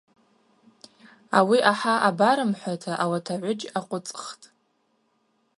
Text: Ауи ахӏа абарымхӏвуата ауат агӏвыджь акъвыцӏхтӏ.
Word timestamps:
Ауи 1.37 1.57
ахӏа 1.71 1.93
абарымхӏвуата 2.07 2.93
ауат 3.03 3.25
агӏвыджь 3.33 3.65
акъвыцӏхтӏ. 3.79 4.45